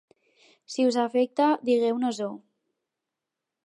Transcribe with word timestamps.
Si 0.75 0.85
us 0.93 0.97
afecta, 1.03 1.51
digueu-nos-ho. 1.71 2.35